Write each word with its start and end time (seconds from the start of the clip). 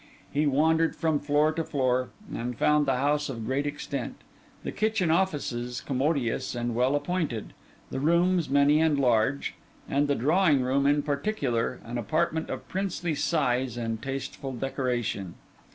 He 0.33 0.47
wandered 0.47 0.95
from 0.95 1.19
floor 1.19 1.51
to 1.51 1.63
floor, 1.63 2.09
and 2.33 2.57
found 2.57 2.87
the 2.87 2.95
house 2.97 3.29
of 3.29 3.45
great 3.45 3.67
extent; 3.67 4.15
the 4.63 4.71
kitchen 4.71 5.11
offices 5.11 5.79
commodious 5.79 6.55
and 6.55 6.73
well 6.73 6.95
appointed; 6.95 7.53
the 7.91 7.99
rooms 7.99 8.49
many 8.49 8.81
and 8.81 8.99
large; 8.99 9.53
and 9.87 10.07
the 10.07 10.15
drawing 10.15 10.63
room, 10.63 10.87
in 10.87 11.03
particular, 11.03 11.79
an 11.85 11.99
apartment 11.99 12.49
of 12.49 12.67
princely 12.67 13.13
size 13.13 13.77
and 13.77 14.01
tasteful 14.01 14.53
decoration. 14.53 15.35